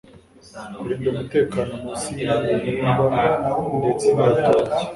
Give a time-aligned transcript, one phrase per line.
[0.75, 3.05] kurinda umutekano munsi y'ibihingwa
[3.79, 4.79] ndetse n'abaturage